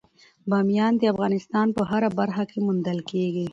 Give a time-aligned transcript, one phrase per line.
[0.49, 3.45] بامیان د افغانستان په هره برخه کې موندل کېږي.